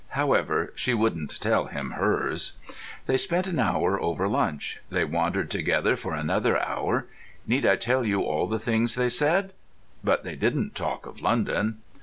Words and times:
However, 0.17 0.73
she 0.75 0.95
wouldn't 0.95 1.39
tell 1.39 1.65
him 1.67 1.91
hers. 1.91 2.57
They 3.05 3.17
spent 3.17 3.45
an 3.45 3.59
hour 3.59 4.01
over 4.01 4.27
lunch. 4.27 4.79
They 4.89 5.05
wandered 5.05 5.51
together 5.51 5.95
for 5.95 6.15
another 6.15 6.59
hour. 6.59 7.05
Need 7.45 7.67
I 7.67 7.75
tell 7.75 8.03
you 8.03 8.21
all 8.23 8.47
the 8.47 8.57
things 8.57 8.95
they 8.95 9.09
said? 9.09 9.53
But 10.03 10.23
they 10.23 10.35
didn't 10.35 10.73
talk 10.73 11.05
of 11.05 11.21
London. 11.21 11.81